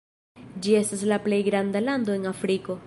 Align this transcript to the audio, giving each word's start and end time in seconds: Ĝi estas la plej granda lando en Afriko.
Ĝi 0.65 0.73
estas 0.79 1.03
la 1.13 1.21
plej 1.27 1.41
granda 1.51 1.87
lando 1.89 2.19
en 2.21 2.29
Afriko. 2.33 2.79